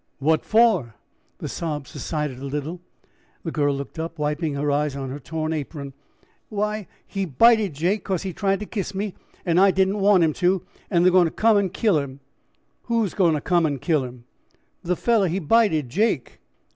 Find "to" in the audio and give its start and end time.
8.61-8.65, 10.41-10.63, 11.25-11.29, 13.35-13.41